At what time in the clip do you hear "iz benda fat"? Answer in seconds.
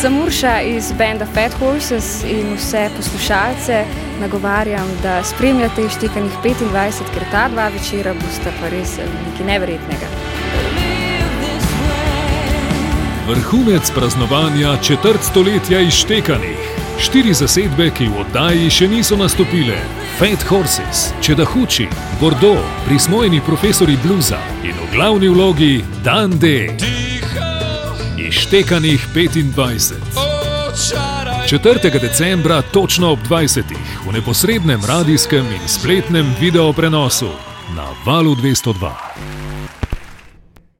0.60-1.52